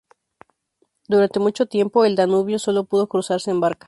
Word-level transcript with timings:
Durante 1.07 1.39
mucho 1.39 1.67
tiempo, 1.67 2.05
el 2.05 2.15
Danubio 2.15 2.57
sólo 2.57 2.85
pudo 2.85 3.07
cruzarse 3.07 3.51
en 3.51 3.59
barca. 3.59 3.79